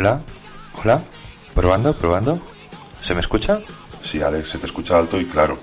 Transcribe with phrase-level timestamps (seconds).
[0.00, 0.22] Hola,
[0.82, 1.04] hola,
[1.54, 2.40] probando, probando.
[3.02, 3.58] ¿Se me escucha?
[4.00, 5.58] Sí, Alex, se te escucha alto y claro.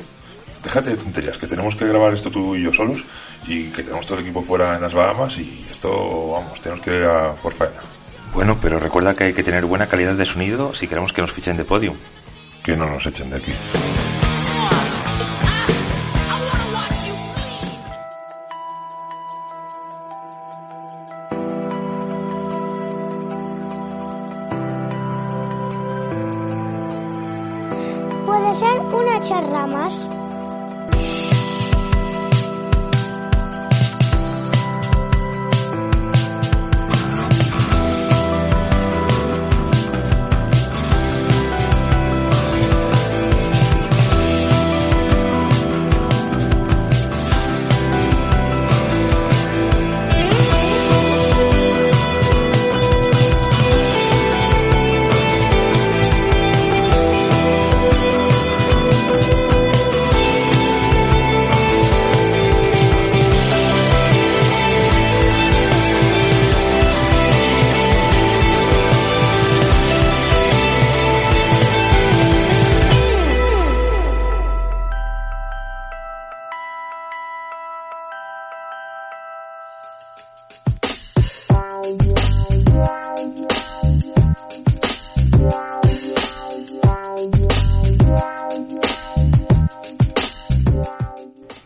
[0.61, 3.03] Déjate de tonterías, que tenemos que grabar esto tú y yo solos
[3.47, 5.89] y que tenemos todo el equipo fuera en las Bahamas y esto,
[6.33, 7.79] vamos, tenemos que ir a por faena.
[8.31, 11.33] Bueno, pero recuerda que hay que tener buena calidad de sonido si queremos que nos
[11.33, 11.97] fichen de podium.
[12.63, 13.53] Que no nos echen de aquí.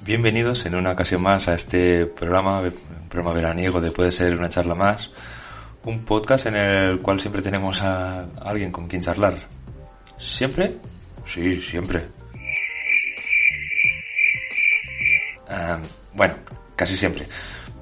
[0.03, 2.63] Bienvenidos en una ocasión más a este programa,
[3.07, 5.11] programa veraniego de Puede ser una charla más,
[5.83, 9.35] un podcast en el cual siempre tenemos a alguien con quien charlar.
[10.17, 10.77] ¿Siempre?
[11.23, 12.07] Sí, siempre.
[15.47, 15.77] Ah,
[16.15, 16.33] bueno,
[16.75, 17.27] casi siempre.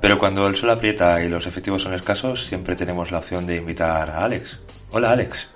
[0.01, 3.55] Pero cuando el sol aprieta y los efectivos son escasos, siempre tenemos la opción de
[3.55, 4.59] invitar a Alex.
[4.89, 5.51] Hola, Alex.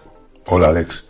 [0.45, 1.03] Hola, Alex.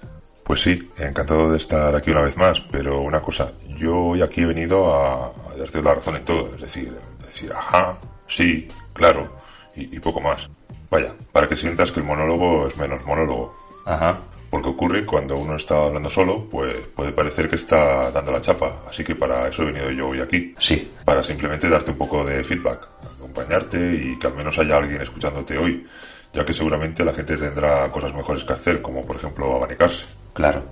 [0.44, 4.42] Pues sí, encantado de estar aquí una vez más, pero una cosa, yo hoy aquí
[4.42, 6.94] he venido a, a darte la razón en todo, es decir,
[7.26, 9.36] decir, ajá, sí, claro,
[9.76, 10.50] y, y poco más.
[10.90, 13.56] Vaya, para que sientas que el monólogo es menos monólogo.
[13.86, 14.20] Ajá.
[14.52, 18.84] Porque ocurre cuando uno está hablando solo, pues puede parecer que está dando la chapa.
[18.88, 20.54] Así que para eso he venido yo hoy aquí.
[20.60, 20.94] Sí.
[21.04, 22.88] Para simplemente darte un poco de feedback,
[23.18, 25.84] acompañarte y que al menos haya alguien escuchándote hoy.
[26.32, 30.06] Ya que seguramente la gente tendrá cosas mejores que hacer, como por ejemplo abanicarse.
[30.34, 30.66] Claro.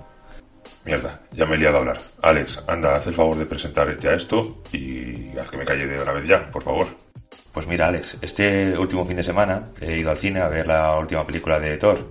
[0.84, 2.00] Mierda, ya me he liado a hablar.
[2.22, 6.02] Alex, anda, haz el favor de presentar ya esto y haz que me calle de
[6.02, 6.88] una vez ya, por favor.
[7.52, 10.98] Pues mira, Alex, este último fin de semana he ido al cine a ver la
[10.98, 12.10] última película de Thor,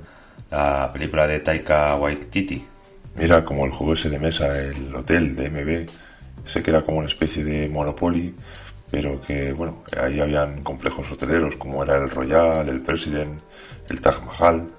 [0.49, 2.65] la película de Taika Waititi.
[3.15, 6.99] Mira, como el juego ese de mesa, el hotel de MB, sé que era como
[6.99, 8.33] una especie de Monopoly,
[8.89, 13.41] pero que, bueno, ahí habían complejos hoteleros como era el Royal, el President,
[13.89, 14.69] el Taj Mahal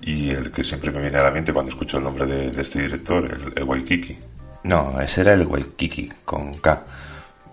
[0.00, 2.82] y el que siempre me viene a la mente cuando escucho el nombre de, este
[2.82, 4.18] director, el, el Waikiki.
[4.64, 6.82] No, ese era el Waikiki, con K.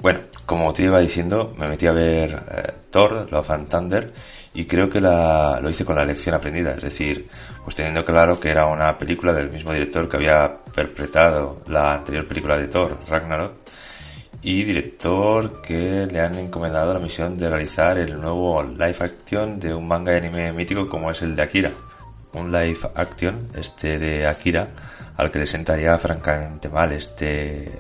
[0.02, 4.14] Bueno, como te iba diciendo, me metí a ver eh, Thor, Love and Thunder,
[4.54, 7.28] y creo que la, lo hice con la lección aprendida, es decir,
[7.64, 12.28] pues teniendo claro que era una película del mismo director que había perpetrado la anterior
[12.28, 13.54] película de Thor, Ragnarok,
[14.42, 19.74] y director que le han encomendado la misión de realizar el nuevo live action de
[19.74, 21.72] un manga y anime mítico como es el de Akira.
[22.34, 24.70] Un live action, este de Akira,
[25.18, 27.72] al que le sentaría francamente mal este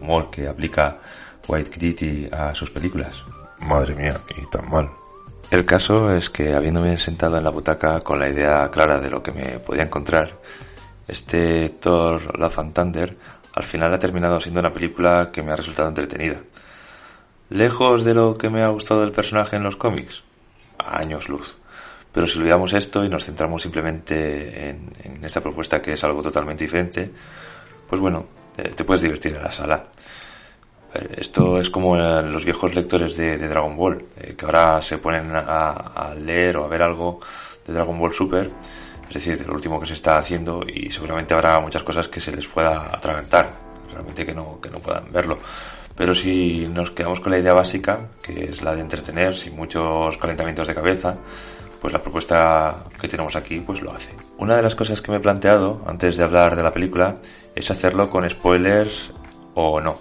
[0.00, 0.98] humor que aplica
[1.46, 3.22] White Kitty a sus películas.
[3.60, 4.90] Madre mía, y tan mal.
[5.50, 9.22] El caso es que habiéndome sentado en la butaca con la idea clara de lo
[9.22, 10.38] que me podía encontrar,
[11.08, 13.16] este Thor Love and Thunder
[13.54, 16.40] al final ha terminado siendo una película que me ha resultado entretenida.
[17.48, 20.22] Lejos de lo que me ha gustado del personaje en los cómics,
[20.78, 21.59] a años luz.
[22.12, 26.22] Pero si olvidamos esto y nos centramos simplemente en, en esta propuesta que es algo
[26.22, 27.10] totalmente diferente,
[27.88, 29.84] pues bueno, te, te puedes divertir en la sala.
[30.92, 35.30] Esto es como los viejos lectores de, de Dragon Ball, eh, que ahora se ponen
[35.36, 37.20] a, a, leer o a ver algo
[37.64, 38.50] de Dragon Ball Super,
[39.06, 42.20] es decir, de lo último que se está haciendo y seguramente habrá muchas cosas que
[42.20, 43.48] se les pueda atragantar,
[43.92, 45.38] realmente que no, que no puedan verlo.
[45.94, 50.18] Pero si nos quedamos con la idea básica, que es la de entretener sin muchos
[50.18, 51.18] calentamientos de cabeza,
[51.80, 54.10] pues la propuesta que tenemos aquí pues lo hace.
[54.38, 57.16] Una de las cosas que me he planteado antes de hablar de la película
[57.54, 59.12] es hacerlo con spoilers
[59.54, 59.98] o no.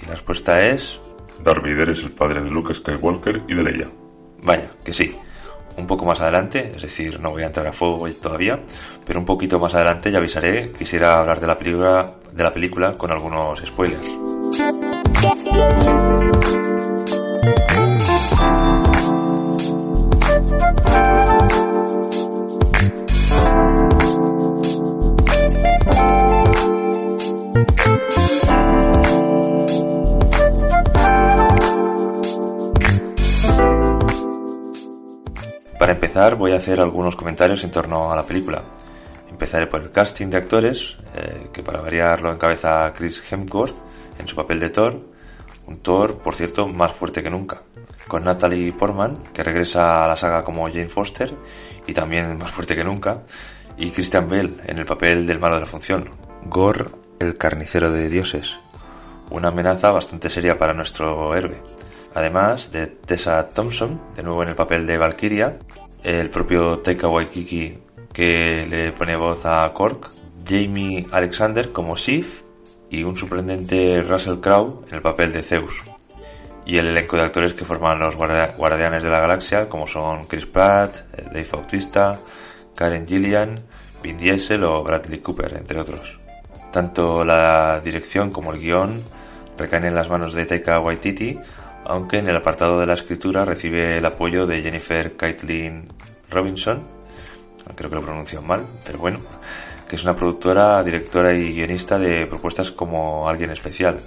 [0.00, 1.00] Y la respuesta es...
[1.42, 3.88] Darth Vader es el padre de Luke Skywalker y de Leia.
[4.42, 5.14] Vaya, que sí.
[5.76, 8.60] Un poco más adelante, es decir, no voy a entrar a fuego todavía,
[9.06, 12.94] pero un poquito más adelante ya avisaré, quisiera hablar de la película, de la película
[12.94, 14.37] con algunos spoilers.
[36.18, 38.60] Empezar voy a hacer algunos comentarios en torno a la película.
[39.30, 43.76] Empezaré por el casting de actores, eh, que para variar lo encabeza Chris Hemsworth
[44.18, 45.00] en su papel de Thor,
[45.68, 47.62] un Thor, por cierto, más fuerte que nunca,
[48.08, 51.32] con Natalie Portman, que regresa a la saga como Jane Foster
[51.86, 53.22] y también más fuerte que nunca,
[53.76, 56.10] y Christian Bell en el papel del malo de la función,
[56.46, 56.86] Gore,
[57.20, 58.58] el carnicero de dioses,
[59.30, 61.62] una amenaza bastante seria para nuestro héroe.
[62.16, 65.58] Además de Tessa Thompson, de nuevo en el papel de Valkyria,
[66.02, 67.78] el propio Taika Waikiki
[68.12, 70.10] que le pone voz a Cork,
[70.46, 72.42] Jamie Alexander como Sif
[72.90, 75.74] y un sorprendente Russell Crowe en el papel de Zeus.
[76.64, 80.46] Y el elenco de actores que forman los Guardianes de la Galaxia, como son Chris
[80.46, 82.18] Pratt, Dave Bautista,
[82.74, 83.64] Karen Gillian,
[84.02, 86.18] Vin Diesel o Bradley Cooper, entre otros.
[86.70, 89.02] Tanto la dirección como el guion
[89.56, 91.38] recaen en las manos de Taika Waititi,
[91.88, 95.88] aunque en el apartado de la escritura recibe el apoyo de Jennifer Caitlin
[96.30, 96.86] Robinson,
[97.74, 99.18] creo que lo pronuncio mal, pero bueno,
[99.88, 103.98] que es una productora, directora y guionista de propuestas como Alguien Especial,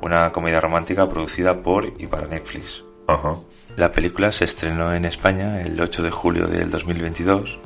[0.00, 2.84] una comedia romántica producida por y para Netflix.
[3.76, 7.58] La película se estrenó en España el 8 de julio del 2022.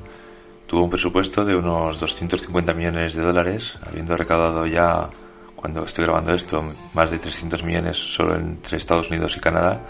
[0.66, 5.10] Tuvo un presupuesto de unos 250 millones de dólares, habiendo recaudado ya
[5.62, 6.60] cuando estoy grabando esto,
[6.92, 9.80] más de 300 millones solo entre Estados Unidos y Canadá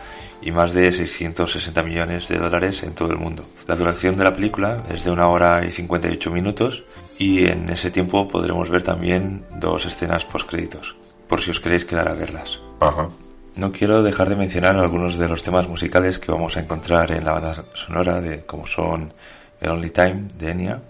[0.43, 3.43] y más de 660 millones de dólares en todo el mundo.
[3.67, 6.85] La duración de la película es de una hora y 58 minutos
[7.19, 10.95] y en ese tiempo podremos ver también dos escenas post créditos,
[11.27, 12.61] por si os queréis quedar a verlas.
[12.79, 13.09] Ajá.
[13.57, 17.25] No quiero dejar de mencionar algunos de los temas musicales que vamos a encontrar en
[17.25, 19.15] la banda sonora de como son
[19.59, 20.83] The Only Time de Enya,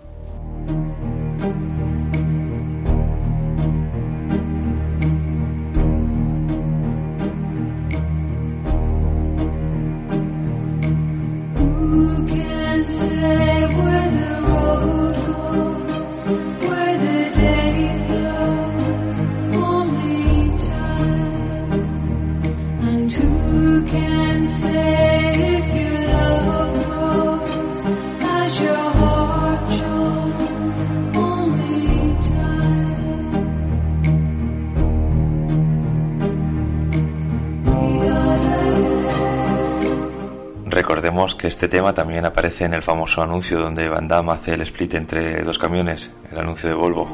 [41.13, 44.95] Que este tema también aparece en el famoso anuncio donde Van Damme hace el split
[44.95, 47.07] entre dos camiones, el anuncio de Volvo.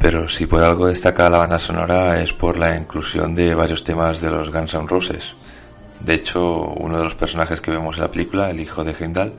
[0.00, 4.22] Pero si por algo destaca la banda sonora es por la inclusión de varios temas
[4.22, 5.36] de los Guns N' Roses.
[6.00, 9.34] De hecho, uno de los personajes que vemos en la película, el hijo de Heimdall,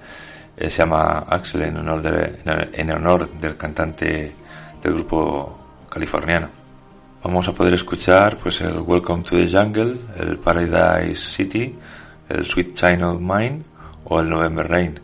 [0.57, 2.39] eh, se llama Axel en honor, de,
[2.73, 4.35] en honor del cantante
[4.81, 6.49] del grupo californiano.
[7.23, 11.75] Vamos a poder escuchar pues el Welcome to the Jungle, el Paradise City,
[12.29, 13.63] el Sweet China of Mine
[14.05, 14.99] o el November Rain.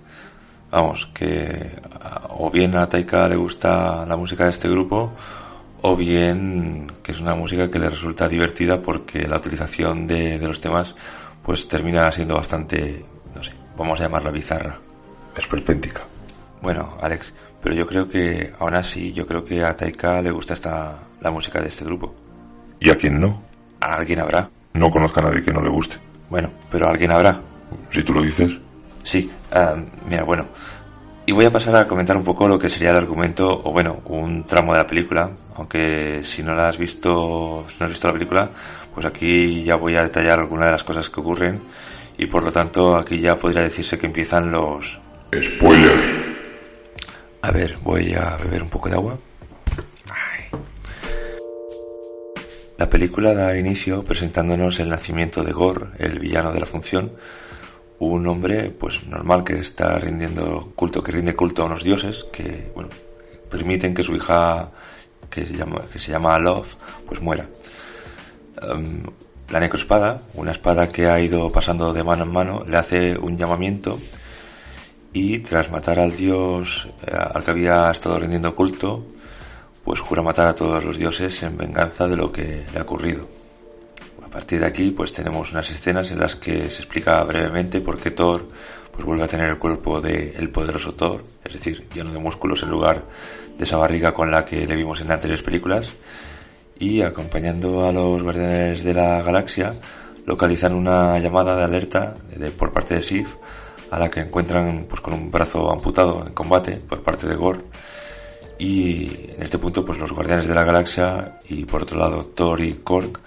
[0.69, 1.81] Vamos, que
[2.29, 5.13] o bien a Taika le gusta la música de este grupo
[5.81, 10.47] o bien que es una música que le resulta divertida porque la utilización de, de
[10.47, 10.95] los temas
[11.43, 13.03] pues termina siendo bastante,
[13.35, 14.90] no sé, vamos a llamarla bizarra
[15.35, 16.01] esperpéntica.
[16.61, 20.53] Bueno, Alex, pero yo creo que, aún así, yo creo que a Taika le gusta
[20.53, 22.13] esta, la música de este grupo.
[22.79, 23.43] ¿Y a quién no?
[23.79, 24.49] A alguien habrá.
[24.73, 25.97] No conozco a nadie que no le guste.
[26.29, 27.41] Bueno, pero alguien habrá.
[27.89, 28.57] Si tú lo dices.
[29.03, 30.47] Sí, uh, mira, bueno.
[31.25, 34.01] Y voy a pasar a comentar un poco lo que sería el argumento, o bueno,
[34.05, 35.31] un tramo de la película.
[35.55, 38.49] Aunque si no la has visto, si no has visto la película,
[38.93, 41.61] pues aquí ya voy a detallar algunas de las cosas que ocurren.
[42.17, 44.99] Y por lo tanto, aquí ya podría decirse que empiezan los,
[45.39, 46.05] Spoilers.
[47.41, 49.17] A ver, voy a beber un poco de agua.
[52.77, 57.13] La película da inicio presentándonos el nacimiento de Gore, el villano de la función,
[57.99, 62.71] un hombre pues normal que está rindiendo culto, que rinde culto a unos dioses que
[62.73, 62.89] bueno,
[63.49, 64.71] permiten que su hija
[65.29, 67.47] que se llama, que se llama Love pues muera.
[68.61, 69.03] Em,
[69.49, 73.37] la necroespada, una espada que ha ido pasando de mano en mano, le hace un
[73.37, 73.99] llamamiento
[75.13, 79.05] y tras matar al dios eh, al que había estado rindiendo culto,
[79.83, 83.27] pues jura matar a todos los dioses en venganza de lo que le ha ocurrido.
[84.23, 87.99] A partir de aquí, pues tenemos unas escenas en las que se explica brevemente por
[87.99, 88.47] qué Thor
[88.91, 92.63] pues vuelve a tener el cuerpo de el poderoso Thor, es decir, lleno de músculos
[92.63, 93.05] en lugar
[93.57, 95.93] de esa barriga con la que le vimos en anteriores películas,
[96.79, 99.75] y acompañando a los guardianes de la galaxia,
[100.25, 103.35] localizan una llamada de alerta de, por parte de Sif,
[103.91, 107.61] a la que encuentran pues con un brazo amputado en combate por parte de Gore
[108.57, 112.61] y en este punto pues los guardianes de la galaxia y por otro lado Thor
[112.61, 113.19] y Korg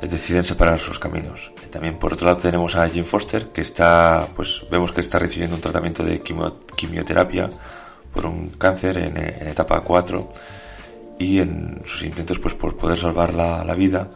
[0.00, 1.52] eh, deciden separar sus caminos.
[1.70, 5.56] También por otro lado tenemos a Jim Foster que está pues vemos que está recibiendo
[5.56, 7.50] un tratamiento de quimioterapia
[8.12, 10.28] por un cáncer en, etapa 4
[11.18, 14.10] y en sus intentos pues por poder salvar la, vida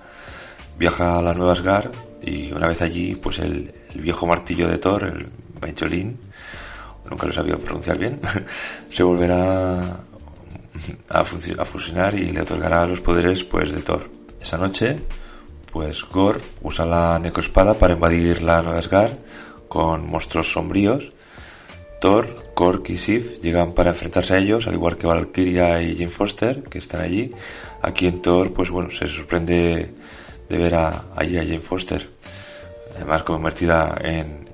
[0.79, 1.91] viaja a la Nueva Asgard
[2.23, 5.27] y una vez allí pues el, viejo martillo de Thor, el
[5.61, 6.19] Majolin,
[7.11, 8.21] nunca lo sabía pronunciar bien,
[8.91, 10.01] se volverá
[11.09, 14.11] a, fusionar y le otorgará los poderes pues de Thor.
[14.41, 14.99] Esa noche,
[15.73, 19.13] pues Gore usa la necroespada para invadir la Asgard
[19.69, 21.13] con monstruos sombríos.
[22.01, 26.11] Thor, Kork y Sif llegan para enfrentarse a ellos, al igual que Valkyria y Jane
[26.11, 27.33] Foster, que están allí.
[27.81, 29.95] Aquí en Thor, pues bueno, se sorprende
[30.49, 32.11] de ver allí a Jane Foster,
[32.95, 34.47] además convertida en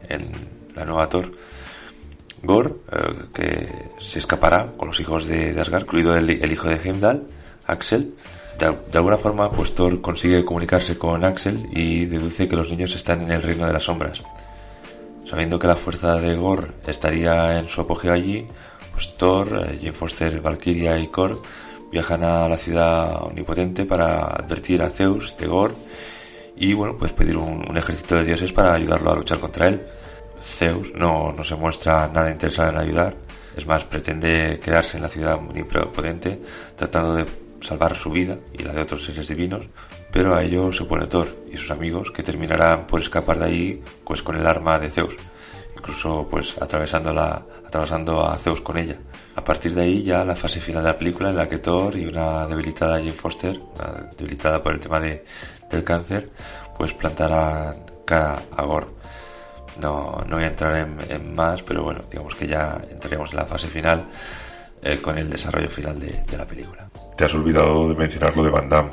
[0.74, 1.32] la nueva Thor.
[2.42, 7.28] Gore, eh, que se escapará con los hijos de, Asgard, incluido el, hijo de Heimdall,
[7.66, 8.14] Axel.
[8.58, 13.22] De, alguna forma, pues Thor consigue comunicarse con Axel y deduce que los niños están
[13.22, 14.22] en el reino de las sombras.
[15.28, 18.46] Sabiendo que la fuerza de Gore estaría en su apogeo allí,
[18.92, 21.40] pues Thor, eh, Jane Foster, Valkyria y Korg
[21.90, 25.74] viajan a la ciudad omnipotente para advertir a Zeus de Gore
[26.56, 29.80] y bueno, pues pedir un ejército de dioses para ayudarlo a luchar contra él.
[30.42, 33.16] Zeus no, no se muestra nada interesado en ayudar,
[33.56, 36.40] es más, pretende quedarse en la ciudad omnipotente
[36.76, 37.26] tratando de
[37.60, 39.66] salvar su vida y la de otros seres divinos,
[40.10, 43.82] pero a ello se opone Thor y sus amigos que terminarán por escapar de ahí
[44.04, 45.14] pues con el arma de Zeus,
[45.76, 48.98] incluso pues atravesando, atravesando a Zeus con ella.
[49.36, 51.96] A partir de ahí ya la fase final de la película en la que Thor
[51.96, 53.60] y una debilitada Jane Foster,
[54.16, 55.24] debilitada por el tema de,
[55.70, 56.30] del cáncer,
[56.76, 59.01] pues plantarán cara a Gore
[59.80, 63.46] no, no voy a entrar en, más, pero bueno, digamos que ya entraremos en la
[63.46, 64.06] fase final
[64.82, 66.88] eh, con el desarrollo final de, la película.
[67.16, 68.90] Te has olvidado de mencionar lo de Van Damme.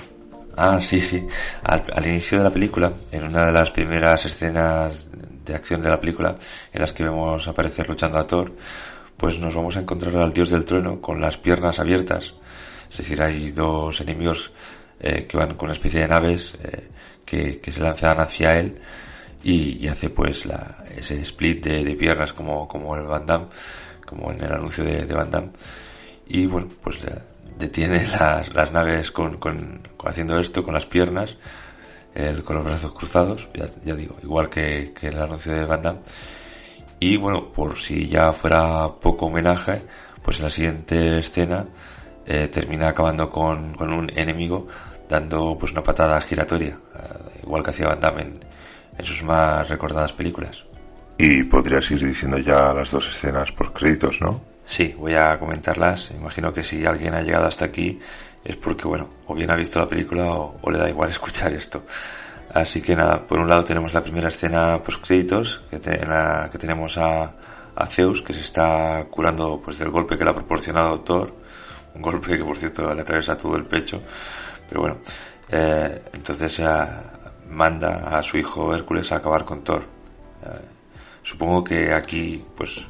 [0.56, 1.26] Ah, sí, sí.
[1.64, 5.10] Al, inicio de la película, en una de las primeras escenas
[5.46, 6.36] de acción de la película,
[6.72, 8.54] en las que vemos aparecer luchando a Thor,
[9.16, 12.36] pues nos vamos a encontrar al dios del trueno con las piernas abiertas.
[12.92, 14.52] Es decir, hay dos enemigos
[15.00, 16.90] eh, que van con una especie de naves eh,
[17.26, 18.80] que, que se lanzan hacia él
[19.44, 23.48] y, hace pues la, ese split de, piernas como, como el Van Damme,
[24.06, 25.52] como en el anuncio de, de Van Damme.
[26.28, 27.00] Y bueno, pues
[27.58, 31.38] detiene las, las naves con, con, haciendo esto con las piernas,
[32.14, 36.02] el, con los brazos cruzados, ya, digo, igual que, que, el anuncio de Van Damme.
[37.00, 39.82] Y bueno, por si ya fuera poco homenaje,
[40.22, 41.66] pues en la siguiente escena
[42.26, 44.68] eh, termina acabando con, con, un enemigo
[45.08, 48.49] dando pues una patada giratoria, eh, igual que hacía Van Damme
[49.00, 50.66] en sus más recordadas películas.
[51.18, 54.42] Y podrías ir diciendo ya las dos escenas por créditos, ¿no?
[54.66, 56.12] Sí, voy a comentarlas.
[56.12, 58.00] Imagino que si alguien ha llegado hasta aquí
[58.44, 61.84] es porque, bueno, o bien ha visto la película o, le da igual escuchar esto.
[62.54, 66.98] Así que nada, por un lado tenemos la primera escena post créditos, que, que tenemos
[66.98, 67.34] a,
[67.76, 71.34] a, Zeus, que se está curando pues del golpe que le ha proporcionado Thor.
[71.96, 74.02] Un golpe que, por cierto, le atraviesa todo el pecho.
[74.68, 74.98] Pero bueno,
[75.52, 76.60] eh, entonces
[77.50, 79.84] manda a su hijo Hércules a acabar con Thor.
[80.44, 80.48] Eh,
[81.24, 82.86] supongo que aquí, pues,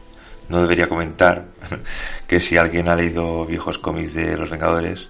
[0.50, 1.46] no debería comentar
[2.28, 5.10] que si alguien ha leído viejos cómics de los Vengadores,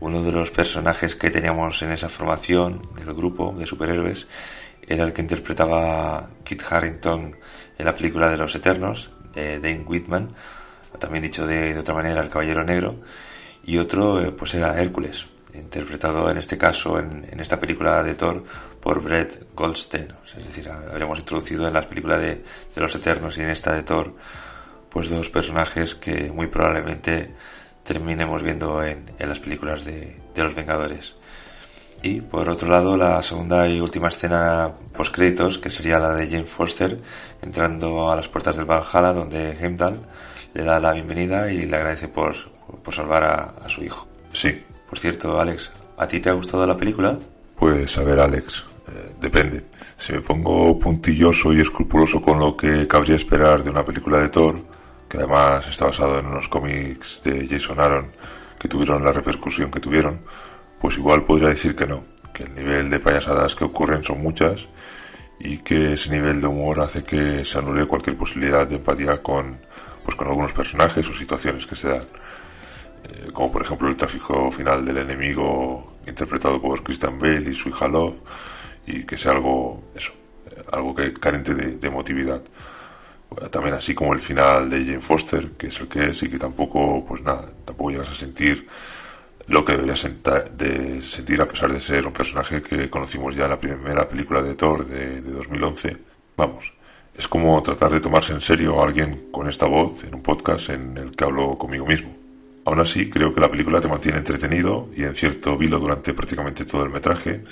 [0.00, 4.26] uno de los personajes que teníamos en esa formación del grupo de superhéroes
[4.86, 7.36] era el que interpretaba Kit Harrington
[7.78, 10.34] en la película de los Eternos, de Dane Whitman,
[10.98, 12.96] también dicho de, otra manera el Caballero Negro,
[13.64, 18.14] y otro eh, pues era Hércules, interpretado en este caso en, en esta película de
[18.14, 18.44] Thor
[18.82, 20.08] por Brett Goldstein.
[20.36, 22.42] Es decir, habremos introducido en las películas de,
[22.76, 24.14] los Eternos y en esta de Thor,
[24.90, 27.34] pues dos personajes que muy probablemente
[27.84, 31.14] terminemos viendo en, las películas de, los Vengadores.
[32.02, 36.26] Y por otro lado, la segunda y última escena post créditos, que sería la de
[36.26, 37.00] Jane Foster
[37.40, 40.00] entrando a las puertas del Valhalla, donde Heimdall
[40.52, 42.34] le da la bienvenida y le agradece por,
[42.82, 44.08] por salvar a, su hijo.
[44.32, 44.64] Sí.
[44.92, 47.18] Por cierto, Alex, ¿a ti te ha gustado la película?
[47.56, 49.64] Pues a ver, Alex, eh, depende.
[49.96, 54.28] Si me pongo puntilloso y escrupuloso con lo que cabría esperar de una película de
[54.28, 54.60] Thor,
[55.08, 58.12] que además está basado en unos cómics de Jason Aaron
[58.58, 60.20] que tuvieron la repercusión que tuvieron,
[60.78, 64.68] pues igual podría decir que no, que el nivel de payasadas que ocurren son muchas
[65.40, 69.58] y que ese nivel de humor hace que se anule cualquier posibilidad de empatía con,
[70.04, 72.04] pues con algunos personajes o situaciones que se dan.
[73.12, 77.68] Eh, como por ejemplo el tráfico final del enemigo interpretado por Christian Bale y su
[77.68, 78.20] hija Love,
[78.86, 80.12] y que sea algo, eso,
[80.72, 82.42] algo que carente de, de emotividad.
[83.50, 86.38] También así como el final de Jane Foster, que es el que es y que
[86.38, 88.68] tampoco, pues nada, tampoco llegas a sentir
[89.48, 89.94] lo que debería
[90.56, 94.42] de sentir a pesar de ser un personaje que conocimos ya en la primera película
[94.42, 95.96] de Thor de, 2011.
[96.36, 96.72] Vamos,
[97.14, 100.70] es como tratar de tomarse en serio a alguien con esta voz en un podcast
[100.70, 102.21] en el que hablo conmigo mismo.
[102.64, 106.64] Aún así, creo que la película te mantiene entretenido y en cierto vilo durante prácticamente
[106.64, 107.42] todo el metraje,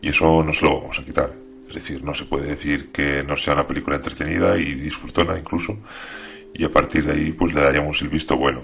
[0.00, 1.32] y eso no se lo vamos a quitar.
[1.68, 5.78] Es decir, no se puede decir que no sea una película entretenida y disfrutona incluso,
[6.54, 8.62] y a partir de ahí pues le daríamos el visto bueno.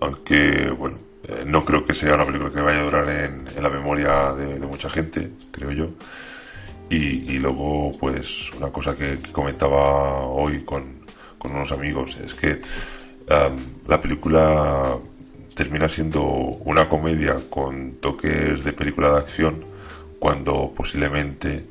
[0.00, 3.70] Aunque, bueno, eh, no creo que sea una película que vaya a durar en, la
[3.70, 5.90] memoria de, mucha gente, creo yo.
[6.90, 11.00] Y, luego, pues, una cosa que, comentaba hoy con,
[11.44, 12.60] unos amigos es que
[13.28, 14.98] la película
[15.54, 19.64] termina siendo una comedia con toques de película de acción
[20.18, 21.66] cuando posiblemente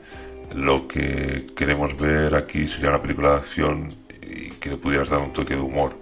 [0.55, 3.89] lo que queremos ver aquí sería una película de acción
[4.22, 5.96] y que le pudieras dar un toque de humor.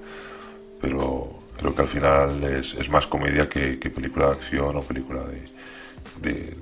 [0.82, 5.22] Pero creo que al final es, es más comedia que, película de acción o película
[5.24, 5.46] de,
[6.22, 6.58] de,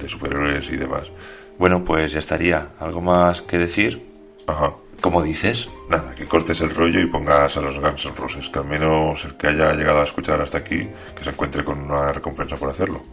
[0.00, 1.10] de, superhéroes y demás.
[1.58, 2.72] Bueno, pues ya estaría.
[2.78, 4.06] ¿Algo más que decir?
[4.46, 4.74] Ajá.
[5.04, 5.68] ¿Cómo dices?
[5.90, 9.22] Nada, que cortes el rollo y pongas a los Guns N' Roses, que al menos
[9.26, 12.70] el que haya llegado a escuchar hasta aquí, que se encuentre con una recompensa por
[12.70, 13.04] hacerlo.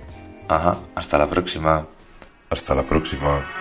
[0.48, 1.86] Ajá, hasta la próxima.
[2.50, 3.61] Hasta la próxima.